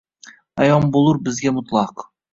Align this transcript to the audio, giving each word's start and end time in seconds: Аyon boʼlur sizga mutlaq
Аyon 0.65 0.89
boʼlur 0.95 1.21
sizga 1.27 1.53
mutlaq 1.59 2.07